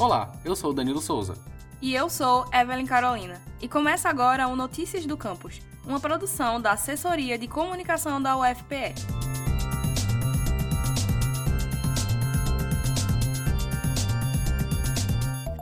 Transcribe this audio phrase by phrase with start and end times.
[0.00, 1.34] Olá, eu sou Danilo Souza.
[1.82, 3.42] E eu sou Evelyn Carolina.
[3.60, 9.27] E começa agora o Notícias do Campus, uma produção da Assessoria de Comunicação da UFPE.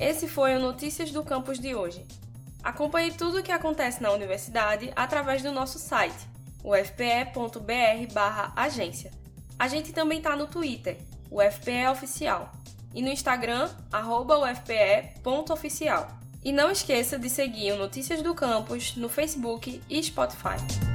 [0.00, 2.06] Esse foi o Notícias do Campus de hoje.
[2.62, 6.28] Acompanhe tudo o que acontece na universidade através do nosso site,
[6.62, 9.10] ufpe.br/agência.
[9.58, 10.98] A gente também está no Twitter,
[11.30, 12.52] UFPE Oficial,
[12.94, 13.70] e no Instagram,
[14.52, 16.08] ufpe.oficial.
[16.42, 20.89] E não esqueça de seguir o Notícias do Campus no Facebook e Spotify.